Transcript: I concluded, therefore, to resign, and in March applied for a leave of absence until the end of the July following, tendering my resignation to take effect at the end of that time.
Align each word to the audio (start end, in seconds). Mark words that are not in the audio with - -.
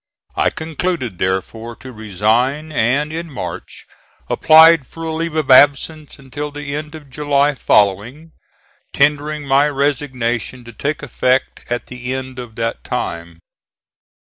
I 0.35 0.49
concluded, 0.49 1.19
therefore, 1.19 1.75
to 1.75 1.91
resign, 1.93 2.71
and 2.71 3.13
in 3.13 3.29
March 3.29 3.85
applied 4.31 4.87
for 4.87 5.03
a 5.03 5.13
leave 5.13 5.35
of 5.35 5.51
absence 5.51 6.17
until 6.17 6.49
the 6.49 6.73
end 6.75 6.95
of 6.95 7.03
the 7.03 7.09
July 7.11 7.53
following, 7.53 8.31
tendering 8.93 9.45
my 9.45 9.69
resignation 9.69 10.63
to 10.63 10.73
take 10.73 11.03
effect 11.03 11.71
at 11.71 11.85
the 11.85 12.15
end 12.15 12.39
of 12.39 12.55
that 12.55 12.83
time. 12.83 13.37